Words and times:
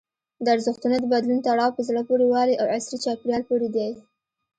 د 0.43 0.45
ارزښتونو 0.55 0.95
د 0.99 1.05
بدلون 1.13 1.39
تړاو 1.47 1.75
په 1.77 1.81
زړه 1.87 2.01
پورې 2.09 2.25
والي 2.33 2.55
او 2.61 2.65
عصري 2.75 2.97
چاپېریال 3.05 3.43
پورې 3.49 3.67
دی. 3.75 3.89